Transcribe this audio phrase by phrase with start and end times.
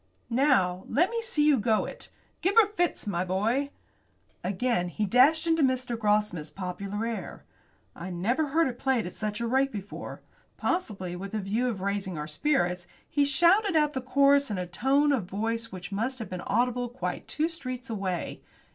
[0.31, 2.09] "Now let me see you go it.
[2.41, 3.69] Give her fits, my boy."
[4.43, 5.95] Again he dashed into Mr.
[5.95, 7.43] Grossmith's popular air.
[7.95, 10.23] I never heard it played at such a rate before.
[10.57, 14.65] Possibly with a view of raising our spirits, he shouted out the chorus in a
[14.65, 18.41] tone of voice which must have been audible quite two streets away.